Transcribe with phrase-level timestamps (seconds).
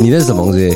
[0.00, 0.70] 你那是什么东西？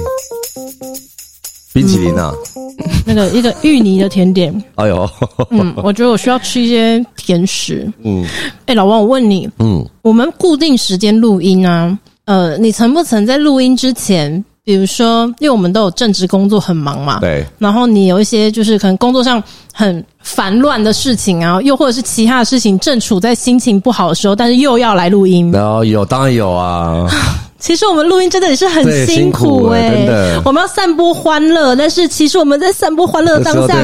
[1.73, 2.33] 冰淇淋啊？
[2.57, 4.55] 嗯、那个一个芋泥的甜点。
[4.77, 5.11] 哎呦，
[5.51, 7.91] 嗯，我觉得我需要吃一些甜食。
[8.05, 8.25] 嗯，
[8.67, 14.45] 哎、欸，老王，我问你，嗯，我们固定时间录音啊，呃，你曾不曾在录音之前？
[14.63, 17.19] 比如说，因为我们都有正职工作，很忙嘛。
[17.21, 17.45] 对。
[17.59, 19.43] 然后你有一些就是可能工作上
[19.75, 25.51] 很烦乱的事情啊，又或者是其他的事情，正处在心情不好的时候，但是又要来录音。
[25.51, 27.07] 然后有，当然有啊。
[27.65, 30.43] 其实我们录音真的也是很辛苦哎、欸，真的。
[30.45, 33.75] 我们要散播欢乐，但是其实我们在散播欢乐的当下。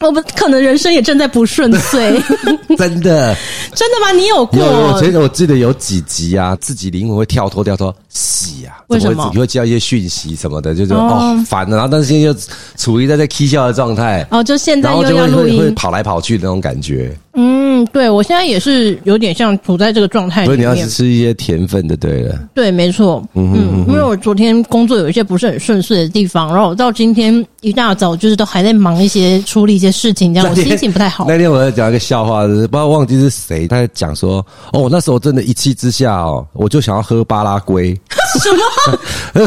[0.00, 2.18] 我们可能人生也正在不顺遂，
[2.78, 3.36] 真的，
[3.76, 4.12] 真的吗？
[4.12, 4.58] 你有过？
[4.58, 9.30] 有，我觉得我记得有几集啊，自己灵魂会跳脱掉说，洗啊，为什么？
[9.32, 12.38] 你会接到一些讯息什么的，就是哦烦了，然后但是现在就
[12.76, 17.16] 处于在这 K 笑的状态，哦，就现在又要录音，会跑来跑去的那种感觉。
[17.34, 20.54] 嗯，对，我现在也是有点像处在这个状态里面。
[20.54, 22.38] 所以你要是吃一些甜分的，对了。
[22.54, 23.26] 对，没错。
[23.32, 31.24] 嗯嗯，因为我昨天工作有一些不是很顺遂的地方，然后我到今天一大早就是都还在忙一些处理一些事情，这样我心情不太好。
[31.26, 37.98] 那天我在讲一个笑话，不知道忘记是谁，他在讲说：“哦，那时候真的一气之下哦，我就想要喝巴拉圭。”
[38.40, 38.50] 什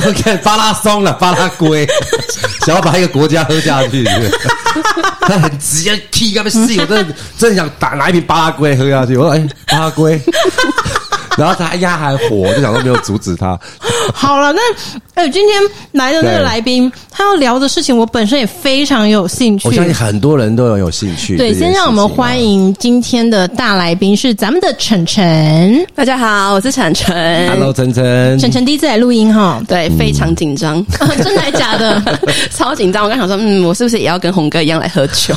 [0.02, 0.14] 么？
[0.24, 1.88] 看巴拉松了，巴拉圭，
[2.66, 4.04] 想要把一个国家喝下去。
[5.22, 6.80] 他很直接踢，他们戏？
[6.80, 9.16] 我真的真想打拿一瓶巴拉圭喝下去。
[9.18, 10.22] 我说：“哎、欸，巴拉圭。”
[11.38, 13.60] 然后他压还火，就想说没有阻止他。
[14.14, 14.62] 好了，那
[15.16, 19.68] 哎，今天来的那个来宾，他要聊的事情，我本身也非常有兴趣。
[19.68, 21.38] 我相信很多人都有有兴趣。
[21.38, 25.86] 对，先让我们欢迎今天的大来宾是咱们的晨晨。
[25.96, 27.50] 大家好，我是晨晨。
[27.50, 28.38] Hello，晨晨。
[28.40, 30.78] 晨晨第一次来录音哈，对，非常紧张。
[31.00, 32.02] 嗯、 真的还假的？
[32.52, 33.04] 超紧张！
[33.04, 35.34] 我刚想说，嗯，我是不是也要跟红哥一样来喝酒？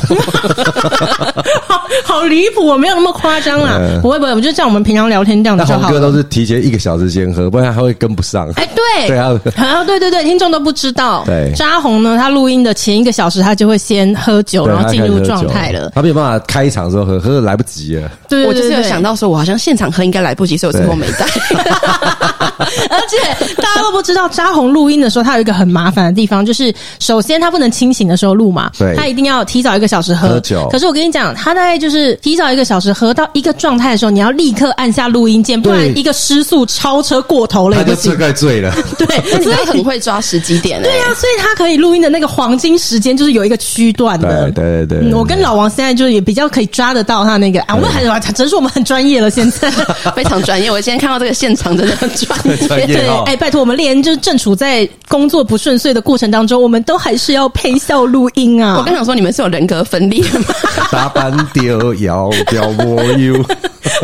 [2.03, 3.77] 好 好离谱，我没有那么夸张啦。
[3.79, 5.89] 嗯、不会不会，我就像我们平常聊天这样子就好。
[5.89, 8.49] 哥都是提前一个小时先喝，不然他会跟不上。
[8.55, 11.23] 哎，对， 对啊，啊，对对对，听众都不知道。
[11.25, 15.91] 对，扎红呢，他录音的前一个小时，他就会先喝酒，然后进入状态了。
[15.95, 18.11] 他没有办法开场的时候喝，喝的来不及了。
[18.27, 21.25] 对，我就是有想到说，我好像现场喝应该来不及，所以我最后没带。
[22.59, 30.67] 而且大家都不知道，扎红录音的时候，他有一个很麻烦的地方，就是首先他不能清醒的时候录嘛，对，他一定要提早一个小时喝，喝酒。
[30.69, 38.73] 可是我跟你讲，他大概就是提早一个小时喝到一个状态的时候，你要立刻按下录音键，不然一个失速超车过头了，他就醉盖醉了。
[38.97, 39.05] 对，
[39.43, 40.81] 所以很会抓时机点。
[40.83, 44.49] 对呀，所以他可以录音的那个黄金时间就是有一个区段的。
[44.51, 49.69] 对对对，我跟老王现在就是也比较可以抓得到他那个啊，我们还真是我们很专业了，现在
[50.15, 50.69] 非常专业。
[50.71, 52.87] 我今天看到这个现场真的很专业。
[52.87, 58.75] 对，哎，拜托我们连就是正处在工作不顺遂的过程当中，我们都还是要配笑录音啊。
[58.77, 60.45] 我刚想说，你们是有人格分裂吗？
[60.91, 63.43] 打扮丢要掉我摇。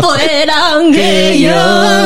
[0.02, 1.50] 会让给游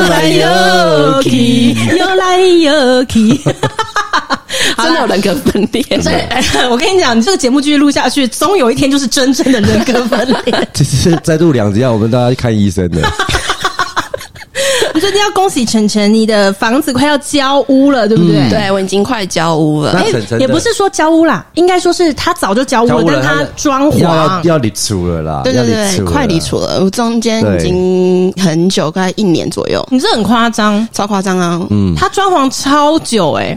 [0.10, 3.36] 来游去，游来游去，
[4.78, 5.82] 真的有人格分裂。
[5.84, 10.68] 对，我跟你讲，你这个节目继续录下去，总有一天就是真正的人格分裂。
[10.74, 13.02] 其实再录两集，要我们大家去看医生的。
[14.94, 18.40] 你最近要恭喜晨晨，你的房子快要交屋了，对不对？
[18.40, 19.92] 嗯、对，我已经快交屋了。
[19.92, 20.08] 哎，
[20.40, 25.42] 也不是说交屋啦，应该说是他早就交屋了，但他装潢要要离出了啦。
[25.44, 29.86] 对对对，快离出了，我中间已经很久，快一年左右。
[29.92, 31.62] 你这很夸张，超夸张啊！
[31.70, 33.56] 嗯，他装潢超久哎、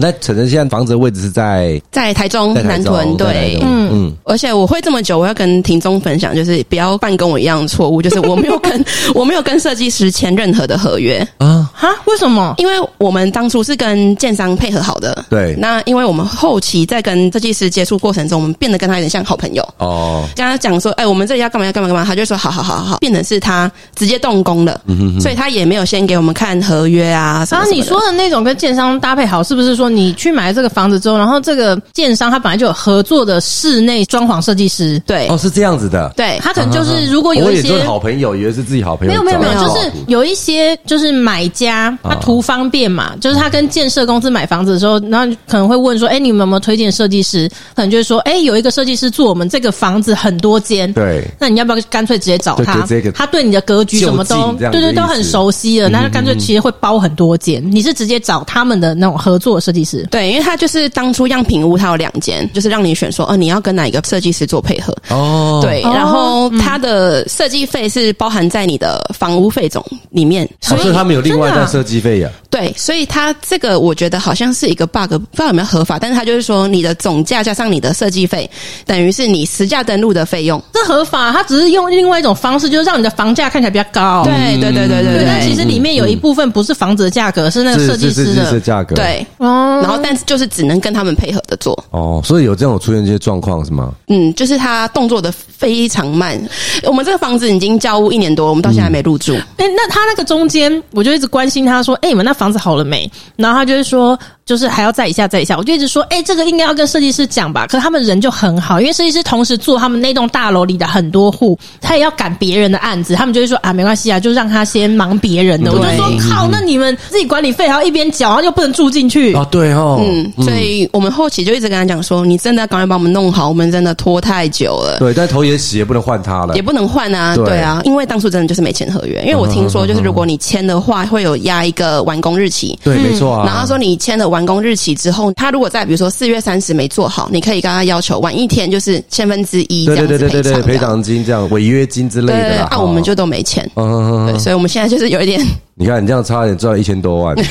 [0.00, 4.12] 那晨晨现在房子的位置是在在台中南屯，对，嗯嗯。
[4.24, 8.84] 而且我会这么久，我要跟听众分享，就是不要犯跟我一样的错误，就是我没有跟
[9.14, 11.68] 我没有跟设计师签任何的合约啊？
[11.74, 11.88] 哈？
[12.04, 12.54] 为什么？
[12.58, 15.24] 因为我们当初是跟建商配合好的。
[15.28, 15.56] 对。
[15.58, 20.24] 那因为我们后期在跟设计师接触过程中，我们变得跟他有点像好朋友哦。
[20.36, 24.80] 跟他讲说，哎，我们这里要干嘛要干嘛干嘛，他就说好好好好好，变成是他直接动工了。
[24.86, 25.20] 嗯哼哼。
[25.20, 27.44] 所以他也没有先给我们看合约啊。
[27.50, 35.02] 然后你说的那种跟建商搭配好，是不是说你去买这个房子之后，然后这个建商他本来就有合作的室内装潢设计师？
[35.06, 35.26] 对。
[35.26, 36.12] 哦，是这样子的。
[36.16, 39.12] 对，他可能就是如果有一些好朋友，以为是自己好朋友。
[39.12, 40.51] 没有没有没有，就是有一些
[40.86, 52.86] 就是买家他图方便嘛，就是他跟建设公司买房子的时候，然后可能会问说：“哎，你们有没有推荐设计师？”可能就会说：“哎，有一个设计师做我们这个房子很多间，对，那你要不要干脆直接找他？
[53.14, 57.62] 他对你的格局什么都对对都很熟悉了，那就干脆其实会包很多间。
[57.70, 60.06] 你是直接找他们的那种合作设计师？
[60.10, 64.94] 对，因为他就是当初样品屋他有两间，就是让你选说，哦，你要跟哪一个设计师做配合？
[65.08, 70.41] 哦，对，然后他的设计费是包含在你的房屋费总里面。
[70.60, 72.30] 所以他们有另外的设计费呀。
[72.50, 78.48] 对，所以他这个我觉得好像是一个 bug，不知道有没有合法，但是他就是说你的总价加上你的设计费，
[78.84, 81.32] 等于是你实价登录的费用，这合法。
[81.32, 84.22] 他只是用另外一种方式，就是让你的房价看起来比较高。
[84.24, 85.24] 对对对对对对。
[85.26, 88.94] 但其实里面有一部分不是房子的价格，是那个设计师的价格。
[88.94, 89.80] 对哦。
[89.82, 91.72] 然后，但是就是只能跟他们配合的做。
[91.90, 93.92] 哦，所以有这种出现这些状况是吗？
[94.08, 96.38] 嗯，就是他动作的非常慢。
[96.84, 99.34] 我们这个房子已经交屋一年多，我们到现在还没入住。
[99.56, 104.18] 哎，那他那个中间，我就一直关心他说：“哎，你们那房子好了没？”然后他就会说。
[104.44, 107.64] 就是还要再一下再一下，我就一直说，哎、欸，这个应该要跟设计师讲吧。
[107.64, 115.70] 可是他们人就很好，因为设计师同时做他们那栋大楼里的很多户，他也要赶别人的案子，他们就会说啊，没关系啊，就让他先忙别人的。
[115.70, 119.46] 我就说靠，那你们自己管理费还要一边缴，然后又不能住进去啊？
[119.48, 124.98] 对哦，嗯，所以我们后期就一直跟他讲说，你真的要赶快帮我们弄好，我们真的拖太久了。
[124.98, 127.36] 对，但头也洗也不能换他了，也不能换啊。
[127.36, 132.78] 对，对啊，因为当初真的就是没签合约，因为我听说就是如果你签的话，会有压一个完工日期。
[132.84, 133.44] 对，没错啊。
[133.46, 135.32] 然后他说你签了完工日期之后。
[135.32, 142.68] 他如果在比如说四月三十没做好，你可以跟他要求晚一天，就是千分之一这样子赔偿，对对对对对，赔偿金这样违约金之类的。
[142.70, 145.40] 那我们就都没钱，嗯嗯嗯，所以我们现在就是有一点，
[145.74, 147.34] 你看你这样差点赚了一千多万。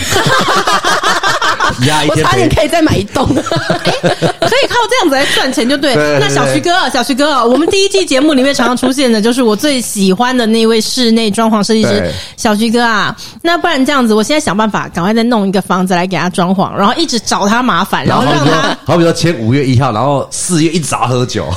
[2.09, 5.93] 我差点可以再买一栋， 哎，可以靠这样子来赚钱就对。
[5.93, 13.15] 对对对，那小徐哥，小徐哥，我们第一季节目里面常常出现的就是我最喜欢的那位室内装潢设计师对小徐哥啊。
[13.41, 21.47] 那不然这样子，我现在想办法赶快再弄一个房子来给他装潢，然后一直找他麻烦，然后让他好比说签五月一号，然后四月一早喝酒，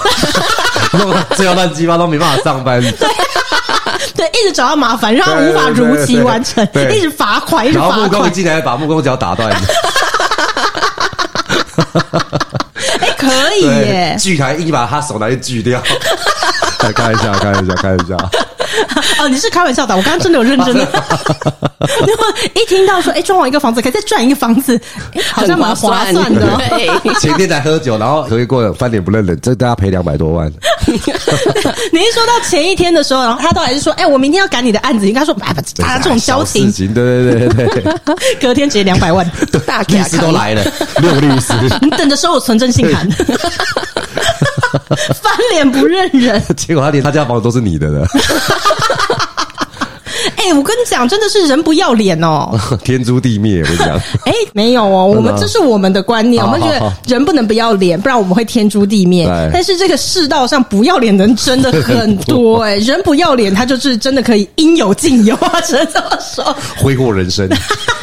[0.92, 2.82] 弄到最后乱七八糟没办法上班。
[4.16, 7.98] 对，一直找他麻烦，让他无法如期完成，一直罚款，一直罚款。
[7.98, 9.52] 然后木工一进来把木工脚打断。
[13.00, 13.26] 哎，可
[13.56, 14.16] 以耶！
[14.18, 15.82] 锯台一把他手拿去锯掉。
[16.80, 18.16] 来看一下，看一下，看一下。
[19.20, 20.88] 哦，你是开玩笑的，我刚刚真的有认真的。
[20.90, 22.24] 然 后
[22.54, 24.80] 一听到说，哎，装潢一个房子可以再赚一个房子，
[25.32, 26.56] 好像蛮划算的。
[26.70, 30.50] 对，前天才喝酒，然后合约过了，翻脸不认人，这大家赔两百多万。
[30.86, 37.94] 你一说到前一天的时候，然后他都还是说，哎，我明天要赶你的案子，应该说，哎，大家这种交情，对对对对，
[38.40, 39.30] 隔天直接两百万，
[39.66, 40.64] 大律师都来了，
[40.98, 43.08] 六律师，你等着收我存证信函。
[45.22, 48.06] 翻脸不认人，结果他连他家房子都是你的了。
[50.36, 53.60] 哎、欸，我跟你讲，真的是人不要脸哦， 天诛地灭！
[53.60, 59.26] 我跟你讲，哎、欸，没有哦，我们这是我们的观念，我们觉得人不能不要脸，不然我们会天诛地灭。
[59.52, 67.48] 但是这个世道上不要脸的人真的很多哎，人不要脸，他就是真的可以应有尽有啊，只能这么说，挥霍人生。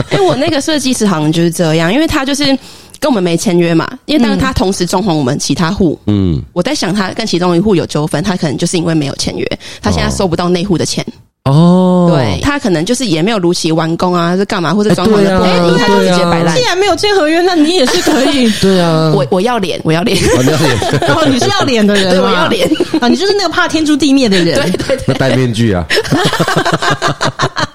[0.09, 2.57] 哎，我那个设计师好像就是这样，因为他就是。
[3.01, 11.03] 跟我们没签约嘛，因为当他同时装潢我们其他户，嗯，我在想他跟其中一户有纠纷，他可能就是因为没有签约，他现在收不到内户的钱。
[11.45, 16.55] 哦，对，他可能就是也没有如期完工啊，是干嘛或者装潢的不满意，他就直接摆烂。
[16.55, 18.47] 既然没有签合约，那你也是可以。
[18.61, 20.77] 对啊，我我要脸，我要脸，我要脸。
[21.01, 22.69] 然后你是要脸的人，对，我要脸
[23.01, 24.53] 啊，你就是那个怕天诛地灭的人。
[24.61, 25.83] 对对对，戴面具啊。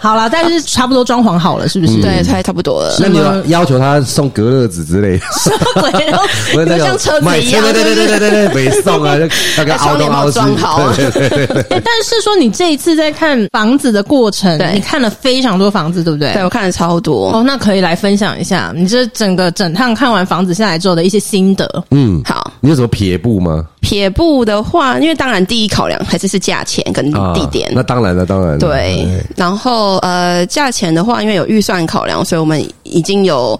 [0.00, 2.00] 好了，但是差不多装潢好了，是不是？
[2.00, 2.96] 对，差差不多了。
[3.00, 5.90] 那你要要求他送隔热纸之类的，什么鬼？
[6.64, 9.16] 不是像车子一样，对对对对对对，没送啊，
[9.56, 10.92] 那个凹洞凹装好。
[10.92, 11.64] 对对对对。
[11.68, 16.32] 但是说你这一次在看房子的过程，你看了非常多房子，对不对？
[16.32, 17.30] 对，我看了超多。
[17.32, 21.68] 哦，那可以来分享一下你这整个整趟看完房子下来之后的一些心得。
[21.90, 22.52] 嗯，好。
[22.60, 23.64] 你有什么撇步吗？
[23.88, 27.70] 撇步的话，因为当然第一考量还是是价钱跟地点。
[27.74, 28.58] 那当然了，当然。
[28.58, 33.58] 对，然后呃，价钱的话，因为有预算考量，所以我们已经有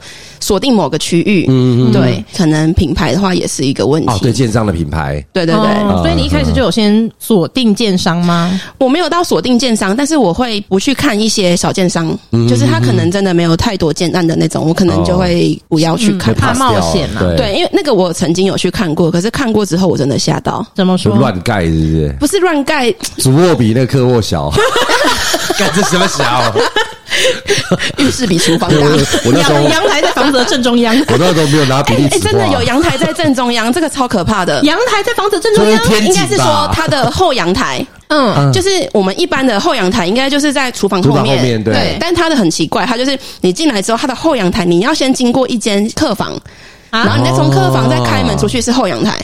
[0.48, 1.44] 锁定某个区域。
[1.48, 1.92] 嗯嗯。
[1.92, 4.10] 对，可能品牌的话也是一个问题。
[4.10, 5.22] 哦，对，建商的品牌。
[5.30, 5.62] 对对对。
[5.98, 8.58] 所以你一开始就有先锁定建商吗？
[8.78, 12.16] 我没有到锁定建商，但是我会不去看一些小建商，
[12.48, 17.20] 就是他可能真的没有太多建案的那种，我可能就会不要去看，怕冒险嘛。
[17.36, 20.64] 对，因为那个我曾经有去看过，可是看过之后我真的吓到。
[20.74, 21.14] 怎么说？
[21.16, 22.16] 乱盖是不是？
[22.20, 24.50] 不是乱盖，主卧比那个客卧小。
[25.58, 26.54] 干这什么小？
[27.98, 28.76] 浴室比厨房大。
[29.24, 30.94] 我那时候阳台在房子的正中央。
[31.08, 32.16] 我那时候没有拿比例尺。
[32.16, 34.62] 哎，真的有阳台在正中央，这个超可怕的。
[34.64, 37.84] 阳台在房子正中央，应该是说它的后阳台。
[38.08, 41.62] 嗯，就是我们一般的后阳台，应该就是在厨房后面。
[41.62, 46.32] 对，但它的很奇怪，它就是你进来之后，它的后阳台你要先经过一间客房。
[46.90, 49.18] 然后你再从客房再开门出去是后阳台，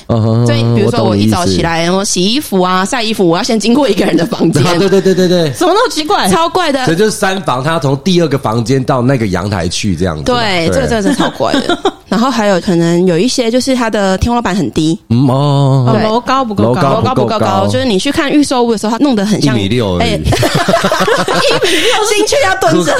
[0.46, 4.62] 所以比如说我一早起来，然后洗衣服啊、晒衣服，我要先经过一个人的房间。
[4.78, 6.28] 对对对对对，什么那么奇怪？
[6.28, 6.84] 超怪的。
[6.84, 10.24] 所以就是三房，他要从第二个房间到那个阳台去这样子。
[10.24, 11.78] 对，这个真的是超怪的。
[12.14, 22.94] 然后还有可能有一些就是它的天花板很低，嗯哦，对，楼高不够高，楼高不够高，就是你去看预售屋的时候，它弄得很像一米六，哎，一米六进去要蹲着，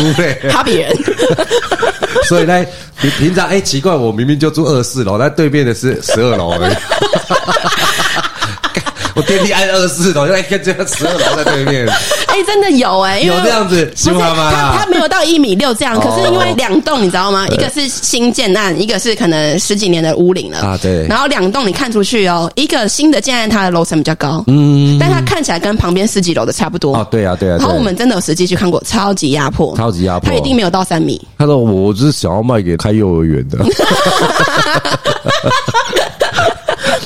[0.50, 0.92] 他比人。
[2.26, 2.66] 所以呢，
[3.02, 6.52] 你平常哎，奇怪，我明明就住二四楼，但对面的是十二楼。
[9.14, 11.87] 我电梯按二十四楼，就看这个十二楼 在对面。
[12.26, 17.47] 哎，真的有哎，有这样子，不是他他没有到一米六这样，可是因为两栋你知道吗？
[17.49, 20.78] 一个是新建案，一个是可能十几年的屋龄了啊。
[20.83, 21.06] 对。
[21.06, 26.97] 然后两栋你看出去哦，一个新的建案，它的楼层比较高，嗯，但它看起来跟旁边十几楼的差不多。
[26.97, 27.56] 哦，对啊，对啊。
[27.59, 31.21] 然后我们真的有实际去看过，超级压迫，超级压迫，它一定没有到三米。
[31.38, 33.59] 他说：“我只是想要卖给开幼儿园的。”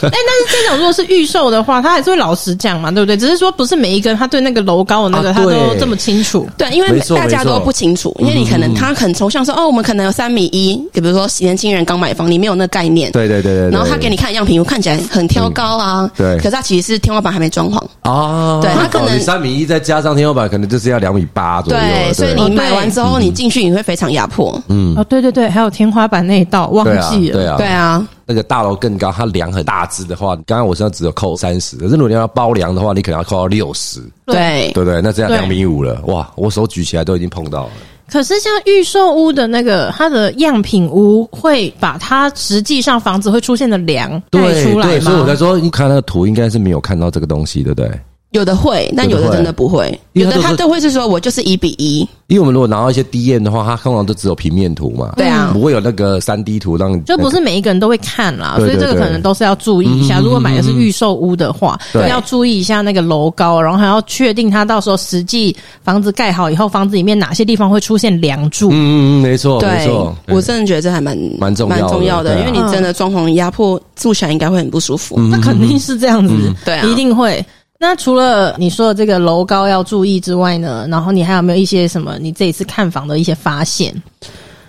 [0.06, 3.16] 哎，但是这种如果是预售的话，他还是会老实讲嘛，对不对？
[3.16, 17.82] 只是说不是每一个人他对那个楼高的那个他都这么清楚，对，因为大家都不清楚，因为你可能他很抽象说哦，我们可能有三米一，比如说年轻人刚买房，你没有那个概念，对对对对，然后他给你看样品，看起来很挑高啊，对，可是他其实是天花板还没装潢。
[18.04, 28.06] 哦，对他可能三米一再加上天花板，可能就是要两米八左右，对，所以你买完之后你进去你会非常压迫，嗯，哦，对对对，还有天花板那一道忘记了，对啊，对啊。
[28.28, 37.70] 那个大楼更高，它梁很大只的话，刚刚我身上只有扣三十，可是如果你要包梁的话，你可能要扣到六十，对对对，那这样两米五了，哇，我手举起来都已经碰到了。
[38.06, 44.92] 可是像预售屋的那个，它的样品屋会把它实际上房子会出现的梁带出来吗？
[44.92, 47.90] 对，所以我在说，你看那个图，应该是没有看到这个东西，对不对？
[48.32, 49.99] 有的会，但有的真的不会。
[50.12, 52.06] 有的他都会是说，我就是一比一。
[52.26, 57.00] 因为我们如果拿到一些 DM 的话，它通常都只有平面图嘛，对啊，不会有那个三 D 图让你。
[57.04, 60.20] 就不是每一个人都会看啦，所以这个可能都是要注意一下。
[60.20, 68.68] 如果买的是预售屋的话，要注意一下那个楼高，然后还要确定它到时候实际房子盖好以后，房子里面哪些地方会出现梁柱。
[68.73, 70.14] 嗯嗯嗯，没错，没错。
[70.26, 75.18] 我真的觉得这还蛮蛮重蛮重要的，因为你真的装潢压迫住起来应该会很不舒服。
[75.18, 76.35] 那肯定是这样子，
[76.66, 77.42] 对啊，一定会。
[77.80, 83.94] 那除了你说的这个楼高要注意之外呢，然后你还有没有一些什么你这一次看房的一些发现？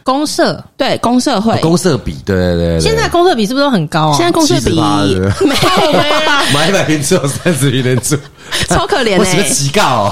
[0.03, 0.63] 公社。
[0.77, 1.59] 对公社会。
[1.59, 4.15] 公社比对对对，现在公社比是不是都很高啊？
[4.15, 4.81] 现在公社比没
[5.15, 5.31] 有
[6.53, 8.15] 买一百平只有三十平人住，
[8.67, 10.11] 超可怜 我是个乞丐？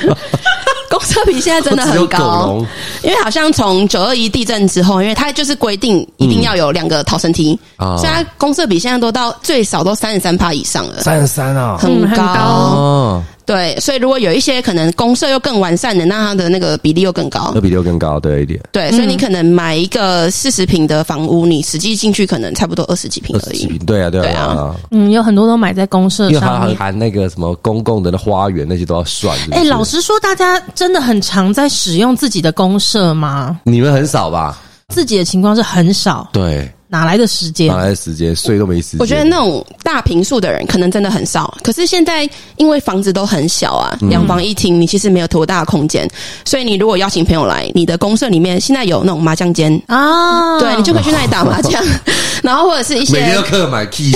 [0.00, 0.14] 公
[1.12, 2.64] 设比现在真的很高，
[3.02, 13.22] 因为好像从九二一地震之后，因为它就是规定一定要有两个逃生梯啊，现在公设比现在都到最少都三十三趴以上了，三十三啊，很高。
[13.46, 18.60] 对，所以如果有一些可能公社又更完善的，那它的那个比例又更高，那比例又更高，对一点。
[18.72, 23.66] 对，所以你可能买一个四十平的房屋，你实际进去可能差不多二十几平而已。
[23.86, 29.38] 对啊，对啊，嗯，有很多都买在公社上面，因为它含那个什么公共的花园那些都要算。
[29.52, 33.58] 哎，老实说，大家真的很常在使用自己的公社吗？
[33.64, 34.58] 你们很少吧？
[34.88, 36.28] 自己的情况是很少。
[36.32, 36.70] 对。
[36.88, 37.66] 哪来的时间？
[37.66, 38.34] 哪来的时间？
[38.36, 39.00] 睡都没时间。
[39.00, 41.52] 我觉得那种大平数的人可能真的很少。
[41.64, 46.08] 可是现在因为房子都很小啊，两房一厅，你其实没有多大的空间。
[46.44, 51.82] 所以你如果邀请朋友来，你的公社里面现在有那种麻将间啊，对，你就可以去那里打麻将。
[52.40, 54.14] 然后或者是一些每天要客买 key，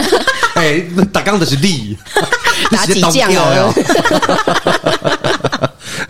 [0.56, 1.94] 哎，打杠的是力，
[2.70, 3.74] 打几将哦。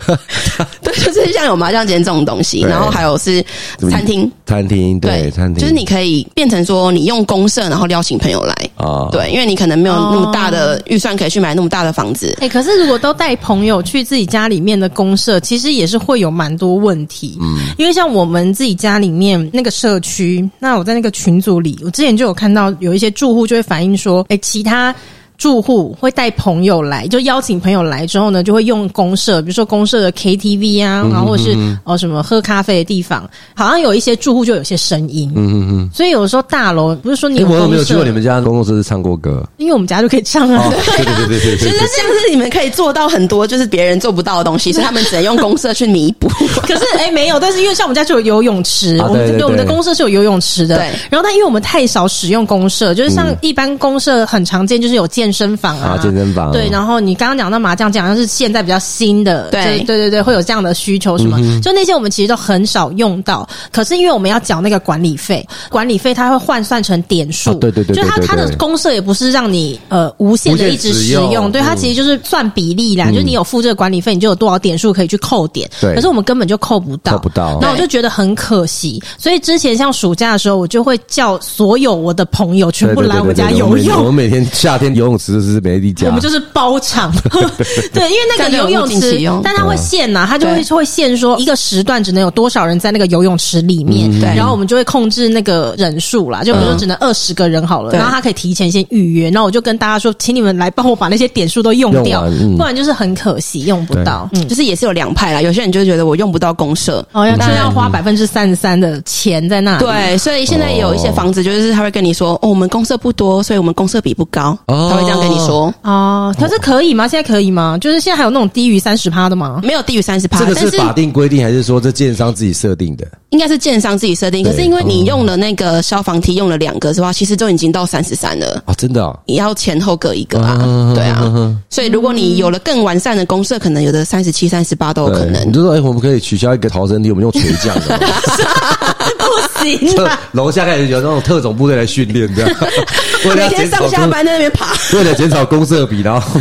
[0.81, 3.43] 对，就是像有麻将间这种东西，然后还有是
[3.89, 12.37] 餐厅，餐厅对，餐厅就是你可以变成说你用公社，然后邀请朋友来啊，对，因为你可能没有那么大的预算可以去买那么大的房子。
[12.41, 17.37] 哎，可是如果都带朋友去自己家里面的公社，其实也是会有蛮多问题。
[17.41, 24.93] 嗯，因为像我们自己家里面那个社区，那我在那个群组里，我之前就有看到有一些住户就会反映说，哎，其他。
[25.37, 39.43] 住户会带朋友来，就邀请朋友来之后呢，就会用公社，比如说公社的 KTV 啊，然后或者是哦什么喝咖啡的地方，好像有一些住户就有些声音，嗯嗯嗯，所以有时候大楼不是说你有，我有没有去过你们家公共设施唱过歌？
[39.57, 46.27] 因为我们家就可以唱啊，对对对对对，其实像是你们可以做到很多就是别人做不到的东西，所以他们只能用公社去弥补。
[46.63, 50.87] 可是哎没有，但是因为像我们家就有游泳池，我们对我们的公社是有游泳池的，对。
[51.11, 61.37] 然后但因为我们太少使用公社，就是像一般公社很常见就是有健身房啊，健身房对，然后你刚刚讲到麻将，讲的是现在比较新的，对对对对，会有这样的需求什么？
[61.61, 63.47] 就那些我们其实都很少用到。
[63.71, 75.69] 可是因为我们要缴那个管理费，管理费它会换算成点数，对对对，就它它的公社也不是让你呃无限的一直使用，对，它其实就是算比例啦，就是你有付这个管理费，你就有多少点数可以去扣点。
[75.81, 77.57] 对，可是我们根本就扣不到，扣不到。
[77.61, 83.97] 那我就觉得很可惜，所以之前像暑假的时候，我就会叫所有我的朋友全部来我们家游泳。
[83.97, 85.16] 我们每天夏天游泳。
[85.17, 87.11] 泳池就是美丽家，我们就是包场。
[87.93, 102.23] 对，因为那个游泳池，但它会限呐，它就会会限说一个时段只能有多少人在那个游泳池里面，对，然后我们就会控制那个人数啦，就比如说只能二十个人好了，然后他可以提前先预约，然后我就跟大家说，请你们来帮我把那些点数都用掉，
[102.57, 104.29] 不然就是很可惜用不到。
[104.33, 109.85] 嗯，就是也是有两派啦，有些人就觉得我用不到公社，哦，要就要花百分之三十三的钱在那里。
[109.85, 115.73] 对，所以现在有一些房子，就是他会跟你说，哦，我们公社不多，所以我们公社比不高，他会这样跟你说。
[115.83, 117.07] 哦，可是可以吗？
[117.07, 117.77] 现在可以吗？
[117.79, 119.61] 就是现在还有那种低于三十趴的吗？
[119.63, 123.07] 没有低于三十趴，这个是法定规定还是说这建商自己设定的？
[123.29, 124.43] 应该是建商自己设定。
[124.43, 127.11] 可是因为你用了那个消防梯用了两个是吧？
[127.11, 128.73] 其实都已经到三十三了啊！
[128.75, 130.93] 真的，你要前后各一个啊？
[130.93, 135.47] 对啊，所以如果你有了更完善的公社，可能有的三十七、三十八都有可能。
[135.47, 137.99] 你就说，哎，我们可以取消一个逃生梯，我们用垂降的。
[139.27, 139.93] 不行，
[140.31, 142.55] 楼下开始有那种特种部队来训练，这样。
[143.35, 146.39] 每天上下班在那边爬，为了减少公社比，然后。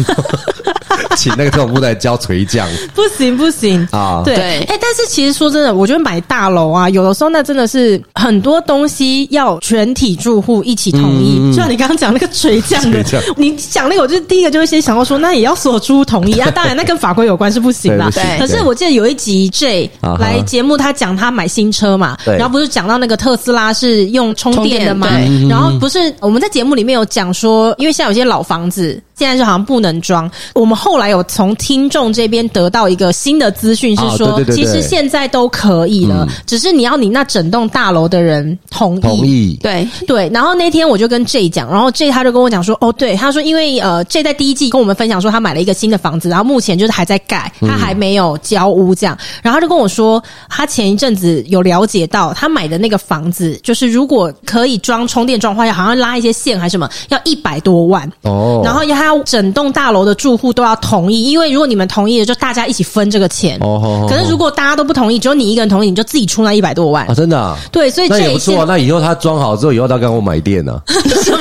[1.16, 4.22] 请那个特种部队教垂降， 不行不行啊！
[4.24, 11.50] 对，哎，但是其实说真的，我觉得买大楼啊，有的时候那真的是很多东西要全体住户一起同意。
[11.50, 13.02] 就像你刚刚讲那个垂降的，
[13.36, 16.50] 你讲那个，我就第一个就会先想到说，那也要所有住户同意啊。
[16.54, 18.10] 当然，那跟法规有关是不行的。
[18.12, 25.08] 对，可是我记得有一集 J 来节目，他讲他买新车嘛，然后不是讲到那个特斯拉是用充电的嘛，
[25.48, 29.02] 然后不是我们在节目里面有讲说，因为现在有些老房子。
[29.18, 30.30] 现在就好像不能装。
[30.54, 39.00] 我们后来有从听众这边得到一个新的资讯，是说其实现在都可以了，只是你要你那整栋大楼的人同意。
[39.00, 39.58] 同意。
[39.62, 40.30] 对对。
[40.34, 49.16] 然后那天我就跟 J 讲，然后 J 他就跟我讲说，哦，对，他说因为呃 J 在第一季跟我们分享说他买了一个新的房子，然后目前就是还在盖，他还没有交屋这样。
[49.42, 58.60] 然后他就跟我说，他前一阵子有了解到他买的那个房子，就是如果可以装充电桩话，要好像拉一些线还是什么，要一百多万哦。
[58.62, 59.05] 然后要他。
[59.06, 63.58] 要整栋大楼的住户都要同意，因为如果你们同意了，就大家一起分这个钱。
[63.60, 67.14] 哦，可是如果大家都不同意，只有你一个人同意，你就自己出那一百多万啊！
[67.14, 67.56] 真的啊？
[67.72, 68.64] 对，所以这也不错啊。
[68.66, 70.80] 那以后他装好之后，以后他跟我买电呢？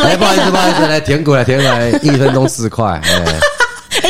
[0.03, 3.01] 来， 不好意思，不好意思，来填过来，填过来，一分钟四块。
[3.03, 3.39] 哎，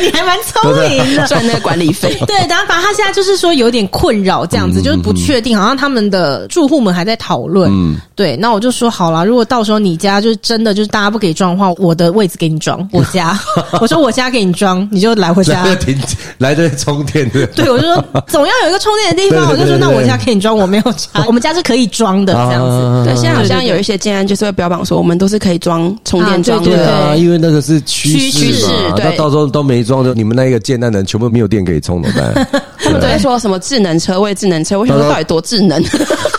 [0.06, 2.16] 你还蛮聪明的， 赚那个管理费。
[2.28, 7.72] 对，然后反正他现在就是说有点困扰，这样子就是不确定，好像他们的住户们还在讨论。
[7.72, 8.36] 嗯，对。
[8.38, 13.40] 那我就说好了，如果到时候你家就是真的就是大家不给装的话，我的位置给你装，我家。
[13.80, 15.98] 我说我家给你装，你就来回家停，
[16.38, 17.46] 来这充电的。
[17.48, 23.10] 对，我就说总要有一个充电的地方，我就说那我家给你装，我没有 家，我们家是可以装的这样子。
[23.10, 26.72] 对，现在好像有一些建安就是会标榜说我们都是可以装充电桩的。
[26.72, 30.56] 对啊，因为那个是趋势嘛，那到时候都没装就你们那个。
[30.66, 32.48] 贱蛋人全部没有电可以充怎么办？
[32.80, 35.80] 他们都在说什么智能车位、智能车位，我想说到底多智能？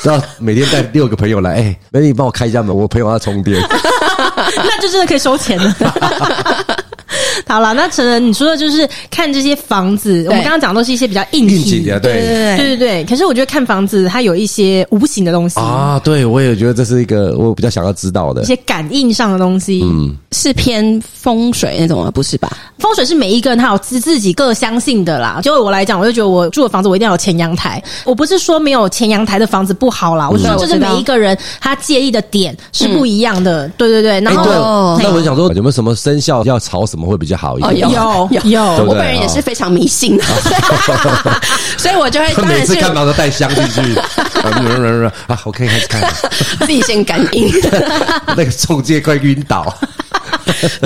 [0.02, 3.60] 然后每天带六个朋友来，哎、欸，美女，你帮我开一下门，我朋友要充电，
[4.56, 5.76] 那就真的可以收钱了。
[7.46, 13.04] 好了，那成人你说的就是看这些房子，我们刚刚讲的都是一些比较硬体的，对对对对对对。
[13.04, 16.00] 可是我觉得看房子，它有一些无形的东西啊。
[16.04, 19.82] 对，我也觉得这是一个我比较想要知道的一些感应上的东西。
[19.84, 22.10] 嗯，是偏风水那种吗？
[22.10, 22.56] 不是吧？
[22.78, 25.40] 风水是每一个人他有自自己各相信的啦。
[25.42, 27.82] 就我来讲，我就觉得我住的房子我一定要有前阳台。
[28.04, 33.68] 我不是说没有前阳台的房子不好啦，我说就是每一个人他介意的点是不一样的。
[33.76, 34.20] 对对对。
[34.20, 37.78] 然后，那我想说，有没有什么生肖要朝什么会比较好一点？
[37.90, 40.24] 有有有，我本人也是非常迷信的，
[41.76, 43.80] 所以我就会 当然是看到都带香进去。
[45.26, 46.02] 啊，我可以开始看，
[46.60, 47.50] 自己先感应，
[48.28, 49.74] 那个中介快晕倒。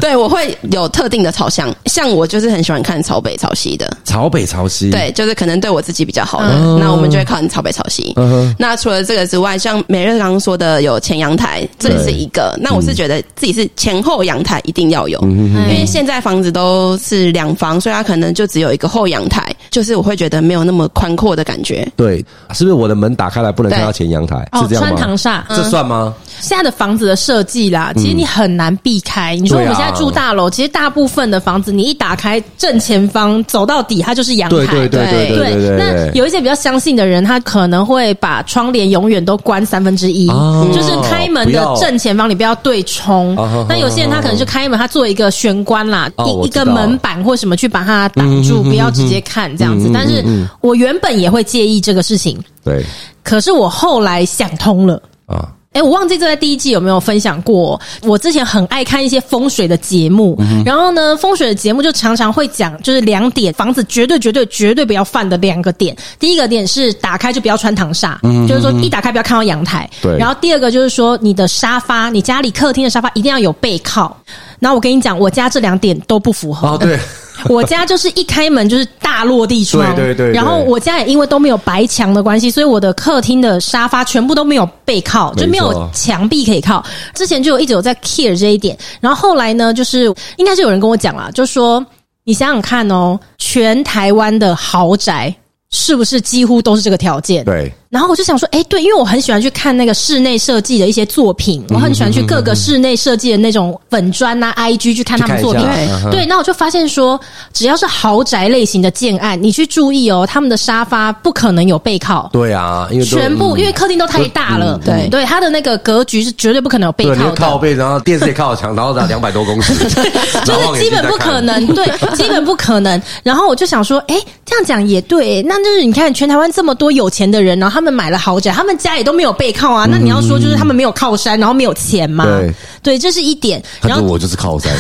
[0.01, 8.15] 对，我会有特定的朝向，像我就是很喜欢看朝北朝西的，朝北朝西，对，就是可能对我自己比较好的，那我们就会看朝北朝西。
[8.59, 12.57] 那除了这个之外，像美日刚刚说的有前阳台，这也是一个。
[12.61, 21.85] 那我是觉得自己是前后阳台一定要有，因为现在房子都是两房，所以它可能就只有一个后阳台，就是我会觉得没有那么宽阔的感觉。
[21.97, 24.49] 对，是不是我的门打开来不能看到前阳台？
[24.55, 24.91] 是这样吗？
[24.91, 26.15] 穿堂煞，这算吗？
[26.41, 29.35] 现在的房子的设计啦，其实你很难避开。
[29.35, 34.57] 你说我们现在住大楼，其实大部分的房子，你一打开正前方走到底，它就是阳台。
[34.57, 35.77] 对对对对对。
[35.77, 43.35] 那有一些比较相信的人，他可能会把窗帘永远都关三分之一，就是开门的正前方，你不要对冲。
[43.69, 49.91] 那有些人他可能就开门，他做一个玄关啦，一一个门板或什么去把它挡住，不要直接看这样子。
[49.93, 50.25] 但是
[50.61, 52.85] 我原本也会介意这个事情，对。
[53.23, 55.49] 可是我后来想通了啊。
[55.73, 57.81] 哎，我忘记这在第一季有没有分享过。
[58.03, 65.97] 我之前很爱看一些风水的节目，嗯、然后呢，风水的节目就常常会讲，就是两点房子绝对绝对绝对不要犯的两个点。
[66.19, 69.89] 第一个点是打开就不要穿堂煞，嗯、就是说一打开不要看到阳台。
[70.03, 70.19] 对。
[70.19, 74.17] 然后第二个就是说，你的沙发，你家里客厅的沙发一定要有背靠。
[74.61, 76.69] 然后我跟你讲，我家这两点都不符合。
[76.69, 76.97] 哦，对。
[77.49, 80.35] 我家就是一开门就是大落地窗，对对对，对。
[80.35, 86.85] 然后我家也因为都没有白墙的关系，所以我的客厅的沙发全部都没有背靠，就没有墙壁可以靠。
[87.15, 91.83] 之前就有一直有在 care 这一点，然后后来呢，就是应该是有人跟我讲了，就说
[92.25, 95.35] 你想想看哦，全台湾的豪宅
[95.71, 97.43] 是不是几乎都是这个条件？
[97.47, 97.73] 对。
[97.91, 105.61] 然后我就想说，哎，对，因为我很喜欢去看那个室内设计的一些作品，我很喜欢去各个室内设计的那种粉砖呐、IG 去看他们作品。
[105.63, 107.21] 对，对，那我就发现说，
[107.53, 112.31] 只要是豪宅类型的建案，你去注意哦，他们的沙发不可能有背靠。
[112.33, 117.35] 对啊，因为全部因为客厅都太大了，对对，它的那个格局是绝对不可能有背靠的。
[117.35, 119.75] 靠背，然后电视也靠墙，然后在两百多公尺，
[120.47, 123.03] 就是基本不可能，对， 基本不可能。
[123.25, 129.87] 然后我就想说，哎，这样讲也对，那就是你看全台湾这么多有钱的人，然后他们买了豪宅，他们家也都没有背靠啊。
[129.91, 132.27] 那你要说就是他们没有靠山，然后没有钱嘛？
[132.27, 133.63] 对，对，这是一点。
[133.81, 134.71] 然后我就是靠山。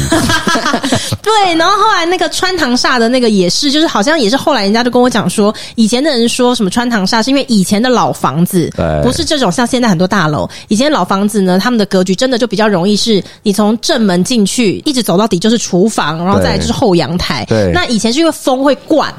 [1.22, 8.70] 对，然后后来那个穿堂煞的那个也是，就是好像也是后来人家就跟我讲说，以前的人说什么穿堂煞是因为以前的老房子，
[9.02, 10.46] 不是这种像现在很多大楼。
[10.68, 17.46] 以前的老房子呢，他们的格局真的就比较容易是，你从正门进去，一直走到底就是厨房，然后再来就是后阳台。
[17.46, 19.10] 对，那以前是因为风会灌。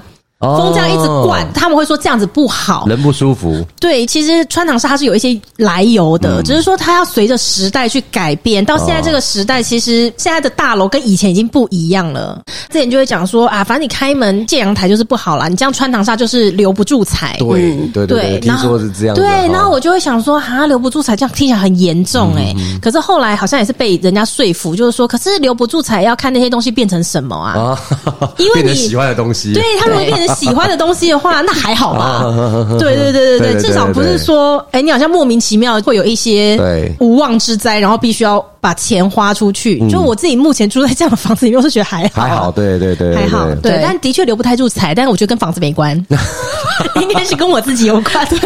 [0.41, 3.63] 风这样一直灌，他们会说这样子不好，人不舒服。
[3.79, 8.65] 对，其实穿堂煞它是有一些来由的，只是说它要随着时代去改变。
[8.65, 12.41] 到现在这个时代，其实现在的大楼跟以前已经不一样了。
[12.69, 17.37] 之前就会讲说啊，反正你开门见阳台就是不好啦，你这样穿堂煞就是留不住财。
[17.39, 19.15] 对对对，听说是这样。
[19.15, 22.53] 对，然后我就会想说啊，留不住财这样听起来很严重哎。
[22.81, 27.79] 可是后来好像也是被人家说服，就是说，可是留不住财要看那些东西变成什么啊？
[28.37, 30.30] 因为你 喜欢的东西，对他们会变成。
[30.35, 32.23] 喜欢的东西的话，那还好吧。
[32.79, 36.57] 对对对对对，至少不是说，哎、欸，你好像莫名其妙会有一些
[36.99, 39.79] 无妄之灾，然后必须要把钱花出去。
[39.89, 43.79] 就我自己目前住在这样的房子里面，我是觉得还好，还好，对对对，还好，对。
[43.81, 45.95] 但的确留不太住财，但是我觉得跟房子没关，
[47.01, 48.25] 应该是跟我自己有关。
[48.27, 48.39] 对，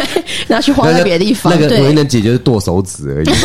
[0.47, 1.53] 然后去花在别的地方。
[1.53, 3.29] 那个唯一能解决是剁手指而已。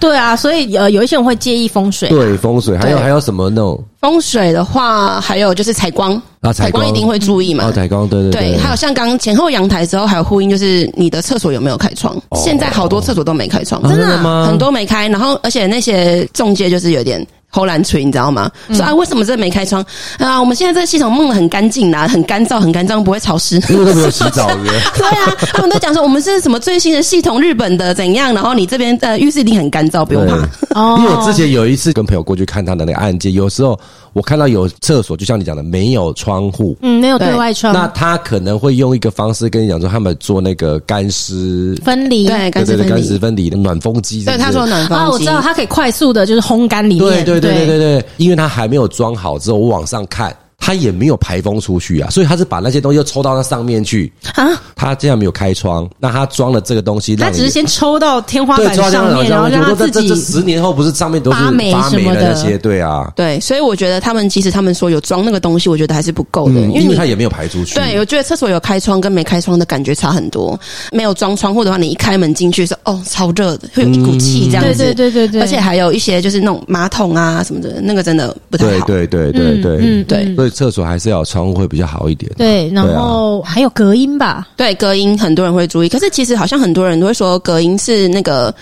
[0.00, 2.08] 对啊，所以呃，有一些人会介意风水。
[2.08, 3.82] 对风水，还有还有什么那种？
[4.00, 7.66] 风水的话，还有就是采光啊，采光一定会注意嘛。
[7.66, 8.52] 哦，采光，对对对。
[8.52, 12.16] 对，还有像刚前后阳台之后，还有呼应，就是你的厕所有没有开窗？
[12.34, 14.46] 现在好多厕所都没开窗，真的吗？
[14.46, 17.24] 很多没开，然后而且那些中介就是有点。
[17.52, 18.50] 偷懒锤，你知道吗？
[18.72, 19.84] 说啊，为什么这没开窗
[20.18, 20.38] 啊？
[20.38, 23.60] 我们现在这个系统弄得很干净呐，很干燥，很干燥，不会潮湿。
[23.70, 24.56] 因为都没有洗澡 的。
[24.96, 28.34] 对啊，他们都讲说我们是什么最新的系统，日本的怎样？
[28.34, 30.36] 然后你这边呃浴室一定很干燥，不用怕。
[30.78, 30.96] 哦。
[30.98, 33.78] 因为我之前有一次跟朋友过去看他的那个案件，有时候
[34.12, 37.72] 我看到有厕所，就像你讲的，没有窗户，嗯，没有对外窗。
[37.72, 44.24] 那他可能会用一个方式跟你讲说，他们做那个干湿分离，对，干湿分离，干湿分离的暖风机。
[44.24, 45.04] 对，他说暖风机。
[45.04, 47.24] 啊，我知道，它可以快速的，就是烘干里面。
[47.24, 48.04] 对对对对对对对。
[48.16, 50.36] 因为它还没有装好之后，我往上看。
[50.66, 54.48] 他也没有排风出去啊，所以他是把那些东西又抽到那上面去啊。
[54.74, 60.12] 他这样没有开窗，那他装了这个东西，他只是先抽到天花板上面，然后让他自己。
[60.16, 62.58] 十年后不是上面都是发霉的那些？
[62.58, 67.76] 对啊，对，所以我觉得他们其实他们说有装那个东西，我觉得还是不够的，因为他也没有排出去。
[67.76, 70.58] 对，我觉得厕所有开窗跟没开窗的感觉差很多。
[70.90, 74.74] 没有装窗户的话，你一开门进去是哦，超热的，会有一股气这样子。
[74.74, 78.86] 对对对对，而且还有一些就是那种马桶啊什么的，那个真的不太好。
[78.86, 81.26] 对对对对对，嗯对，所以厕所还是要。
[81.26, 88.54] 窗户会比较好一点，对，然后还有隔音吧，对，隔音很多人会注意，可是其实好像很多人都会说隔音是那个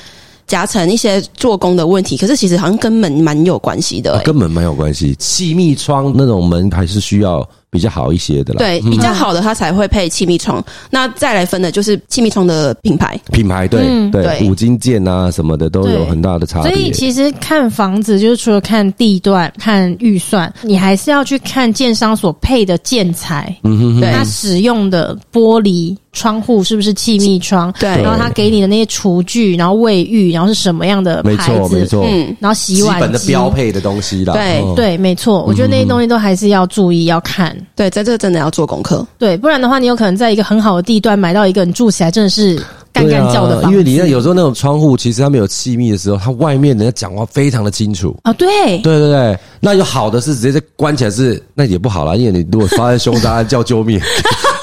[0.47, 7.47] 夹层一些做工的问题，可是其实好像跟门蛮有关系的，跟门蛮有关系，气密窗那种门还是需要。
[7.75, 10.65] 比较好一些的啦，对，比较好的它才会配气密窗。
[10.91, 13.83] 那再来分的就是气密窗的品牌，品牌对
[14.13, 16.71] 对，五金件啊什么的都有很大的差别。
[16.71, 27.75] 所以其实看房子就是除了看地段、看预算，你还是要去看建商所配的建材，嗯哼，对，它使用的玻璃窗户是不是气密窗？
[27.81, 31.37] 对，然后他给你的那些厨具，然后卫浴，然后是什么样的牌
[31.69, 31.77] 子？
[31.77, 34.63] 没错，嗯，然后洗碗基本的标配的东西啦，对。
[34.77, 37.57] 对，没错，我觉得那些东西都还是要注意要看。
[37.75, 39.07] 对，在这个真的要做功课。
[39.19, 42.57] 对，不然的话，你有可能在一个很好的地段买到一个你住起来真的是
[42.93, 43.71] 干干叫的房子。
[43.71, 48.33] 因为你那有时候那种窗户，其实它没有气密的时候，它外面人家讲话非常的清楚啊。
[48.33, 49.39] 对，对对对。
[49.61, 54.01] 那有好的是直接就关起来是，那也不好啦，因为你如果发生凶杀案叫救命，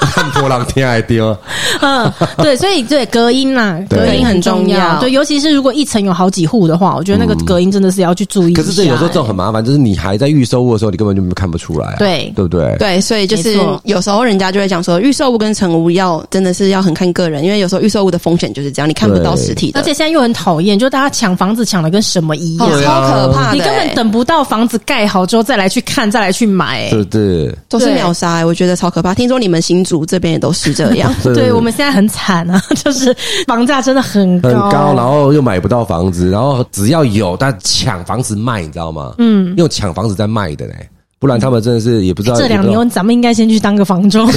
[0.06, 1.36] 看破浪天还丢。
[1.80, 4.98] 嗯，对，所以对隔音啦，隔音很重要。
[5.00, 8.52] 对，尤其是如果一层有好几户的话，我觉得那个隔音真的是要去注意。
[8.52, 11.96] 可是这有时候这种很麻烦，就是你还在预售屋的时候，你根本就看不出来。
[11.98, 12.76] 对，对不对？
[12.78, 29.14] 对，所以就是有时候人家就会讲说，预售屋跟成屋要真的是要很看个人，因为有时候预售屋的风险就是这样，你看不到实体的，而且现在又很讨厌，就大家抢房子抢的跟什么一样，超可怕，你根本等不到房子盖好之后再来去看，再来去买，对对，都是秒杀，我觉得超可怕。
[29.14, 33.14] 听说你们新竹这边也都是这样， 对，我们现在很惨啊， 就是
[33.46, 39.14] 房价真的很高，很高，然后又买不到房子，然后只要有，但抢房子卖，你知道吗？
[39.18, 42.36] 嗯，用抢房子在卖的嘞，不然他们真的是也不知道。
[42.36, 44.26] 这两年咱们应该先去当个房仲。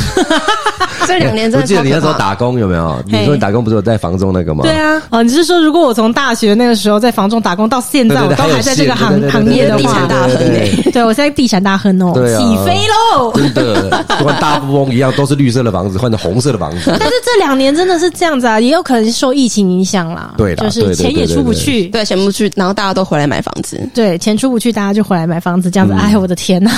[1.08, 3.02] 这两年真的，我记得你那时候打工有没有？
[3.06, 4.64] 你说你打工不是有在房中那个吗？
[4.64, 13.32] 对啊，哦，你是说如果我从大学那个时候在房中打工到现在，我都还在这个行行业的话，大亨哎，对我现在地产大亨哦，起飞喽！
[13.34, 16.82] 真的，就跟大富翁一样，都是绿色的房子换成红色的房子。
[16.86, 20.34] 但是这两年真的是这样子啊，也有可能受疫情影响啦。
[20.38, 23.80] 对，就是钱也出不去，对，钱不去，然后大家都回来买房子。
[23.94, 25.94] 对，钱出不去，大家就回来买房子，这样子。
[25.94, 26.72] 哎，我的天呐，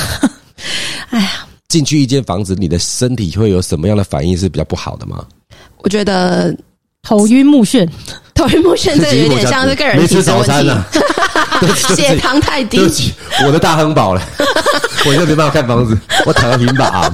[1.10, 1.47] 哎呀。
[1.68, 5.26] 进去一间房子，你的身体会有什么样的反应是比较不好的吗？
[5.80, 6.56] 我觉得
[7.04, 7.88] 头晕目眩，
[8.34, 10.86] 头晕目眩，这个有点像是个人没吃早餐了。
[11.96, 12.80] 血糖太低，
[13.46, 14.22] 我的大亨饱了，
[15.06, 17.14] 我就没办法看房子，我躺在平板。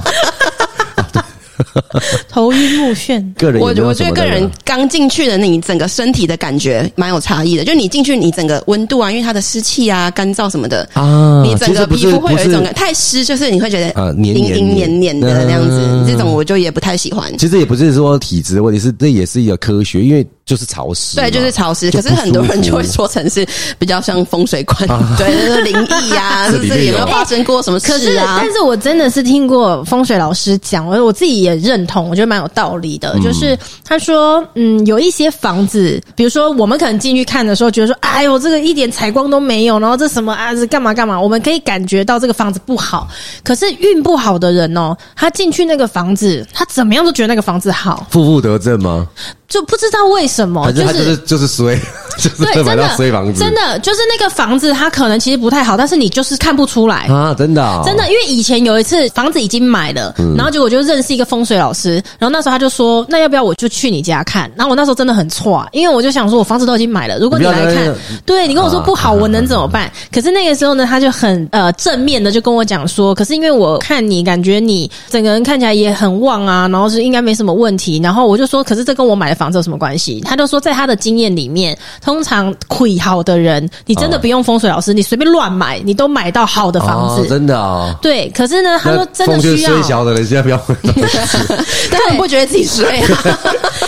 [2.28, 17.36] 头晕目眩，个人有有我我觉得个人刚进去的你整个身体的感觉蛮有差异的，就你进去你整个温度啊，因为它的湿气啊、干燥什么的啊，你整个皮肤会有一种太湿，就是你会觉得啊黏黏黏黏的那样子，嗯、这种我就也不太喜欢。
[17.38, 20.26] 其实也不是说体质的问题，是这也是一个科学，因为。
[20.46, 21.90] 就是潮湿，对，就是潮湿。
[21.90, 23.46] 可是很多人就会说成是
[23.78, 28.40] 比较像风水馆，对，就是灵异 呀，是不是有没有发生过什么事啊？
[28.42, 33.18] 但是我真的是听过风水老师讲，我我自己也认同，我觉得蛮有道理的。
[33.20, 41.18] 就是他说，嗯，有一些房子，比如说我们可能进去看的时候，觉得说，哎呦，这个一点采光都没有，然后这什么啊，是干嘛干嘛？
[41.20, 43.08] 我们可以感觉到这个房子不好。
[43.42, 49.06] 可是运不好的人哦，他进去那个房子，他怎么样都觉得那个房子好，负负得正吗？
[49.54, 51.78] 就不知道为什么，就是就是就是衰，
[52.18, 64.50] 就是买到衰房子，真的就是那个房子，它可能其实不太好，但是你就是看不出来啊，真的真的，因为以前有一次房子已经买了，然后结果就认识一个风水老师，然后那时候他就说，那要不要我就去你家看？
[64.56, 67.94] 然后我那时候真的很错，因为我就想说，我房子都已经买了，如果你来看，
[68.26, 69.88] 对你跟我说不好，我能怎么办？
[70.12, 80.20] 可是那个时候呢，他就很呃正面的就跟我讲说，可是因为我看你感觉你整个人看起来也很旺啊，然后是应该没什么问题，然后我就说，可是这跟我买的房子有什么关系？
[80.24, 87.94] 他就说，在他的经验里面，通常亏好的人，你真的不用风水老师，你随便乱买，你都买到好的房子，真的哦。
[88.00, 89.74] 对，可是呢，他说真的需要。
[89.74, 90.56] 衰小的人现在不要，
[91.90, 93.00] 他们不觉得自己衰。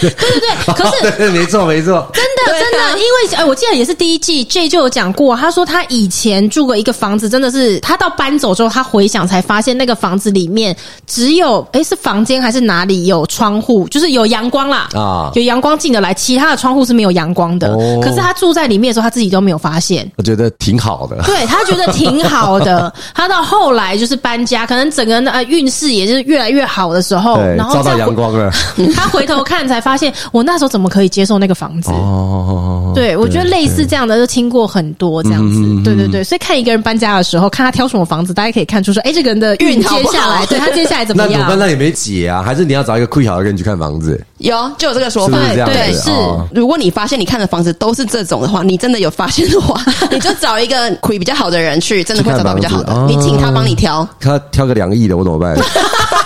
[0.00, 16.14] 对对对，可是 没错没错，真的真的，因为哎，我记得也是第一季 J 就有讲过，他说他以前住过一个房子，真的是他到搬走之后，他回想才发现那个房子里面只有哎是房间还是哪里有窗户，就是有阳光啦啊，有阳光进得来。
[16.14, 20.10] 其他的窗户是没有阳光的，哦、可是他住在里面的时候，他自己都没有发现。
[20.16, 22.92] 我觉得挺好的，对，他觉得挺好的。
[23.14, 28.50] 他到后来就是搬家，可能整个人的呃运势也是越来越好的时候，对然后照到阳光了。
[28.96, 31.90] 他回头看才发现，我那时候怎么可以接受那个房子？
[31.92, 35.60] 哦，对，我觉得类似这样的就听过很多这样子。
[35.60, 41.42] 嗯、对对对，所以看一个人搬家的时候，看他挑什么房子，大家可以看出说，哎，这个人的运接下来，对他接下来怎么样？
[41.46, 44.24] 那我那也没解啊，还是你要找一个亏好的人去看房子？
[44.38, 46.10] 有，就有这个说法，对，是。
[46.54, 52.92] 如果你发现你看的房子都是这种的话，你真的有发现的话，你就找一个亏比较好的人去，真的会找到比较好的。
[53.06, 55.56] 你请他帮你挑，他挑个两亿的，我怎么办？